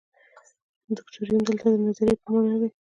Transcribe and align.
دوکتورین 0.97 1.39
دلته 1.47 1.67
د 1.73 1.75
نظریې 1.85 2.15
په 2.23 2.27
معنا 2.33 2.55
دی. 2.61 2.69